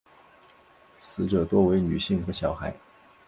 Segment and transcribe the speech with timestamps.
[0.97, 2.75] 死者多为女性和小孩。